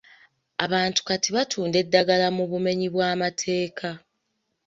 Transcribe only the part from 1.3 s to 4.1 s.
batunda eddagala mu bumenyi bw'amateeka.